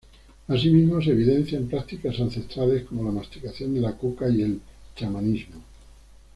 Asimismo 0.47 0.99
se 0.99 1.11
evidencian 1.11 1.67
prácticas 1.67 2.19
ancestrales 2.19 2.85
como 2.85 3.03
la 3.03 3.11
masticación 3.11 3.75
de 3.75 3.81
la 3.81 3.95
coca 3.95 4.27
y 4.31 4.41
el 4.41 4.59
chamanismo. 4.95 5.61